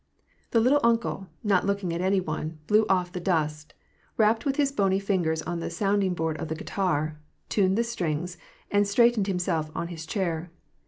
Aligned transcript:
The" 0.49 0.59
little 0.59 0.79
uncle," 0.83 1.27
not 1.43 1.67
looking 1.67 1.93
at 1.93 2.01
any 2.01 2.19
one, 2.19 2.57
blew 2.65 2.87
off 2.89 3.11
the 3.11 3.19
dust, 3.19 3.75
rapped 4.17 4.47
with 4.47 4.55
his 4.55 4.71
bony 4.71 4.97
fingers 4.97 5.43
on 5.43 5.59
the 5.59 5.69
sounding 5.69 6.15
board 6.15 6.37
of 6.37 6.47
the 6.47 6.55
gui 6.55 6.65
WAR 6.75 6.99
AND 7.03 7.09
P^ACE, 7.11 7.15
276 7.49 7.49
* 7.49 7.49
tar, 7.51 7.61
tuned 7.67 7.77
the 7.77 7.83
strings, 7.83 8.37
and 8.71 8.87
straightened 8.87 9.27
himself 9.27 9.69
on 9.75 9.89
his 9.89 10.07
chair. 10.07 10.49